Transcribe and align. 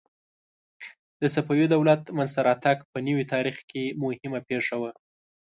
د 1.21 1.23
صفوي 1.35 1.65
دولت 1.75 2.01
منځته 2.17 2.39
راتګ 2.47 2.77
په 2.91 2.97
نوي 3.07 3.25
تاریخ 3.33 3.57
کې 3.69 3.83
مهمه 4.03 4.39
پېښه 4.49 4.75
وه. 4.81 4.91